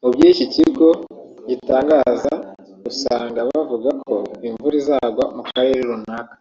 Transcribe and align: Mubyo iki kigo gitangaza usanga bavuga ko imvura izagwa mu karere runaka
Mubyo 0.00 0.24
iki 0.32 0.44
kigo 0.54 0.88
gitangaza 1.48 2.32
usanga 2.90 3.38
bavuga 3.50 3.88
ko 4.04 4.14
imvura 4.48 4.74
izagwa 4.82 5.24
mu 5.36 5.42
karere 5.50 5.80
runaka 5.88 6.34